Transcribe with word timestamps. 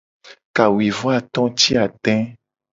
Kawuivoato 0.55 1.43
ti 1.57 1.71
ade. 1.83 2.15